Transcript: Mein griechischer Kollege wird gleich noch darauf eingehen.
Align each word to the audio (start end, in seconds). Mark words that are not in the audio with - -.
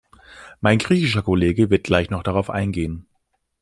Mein 0.61 0.79
griechischer 0.79 1.21
Kollege 1.21 1.69
wird 1.69 1.83
gleich 1.83 2.09
noch 2.09 2.23
darauf 2.23 2.49
eingehen. 2.49 3.05